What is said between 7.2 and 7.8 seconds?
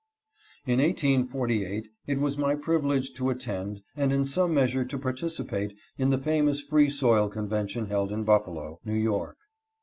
Conven